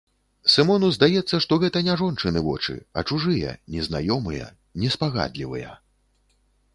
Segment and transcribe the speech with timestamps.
[0.51, 4.49] Сымону здаецца, што гэта не жончыны вочы, а чужыя, незнаёмыя,
[4.85, 5.77] неспагадлівыя.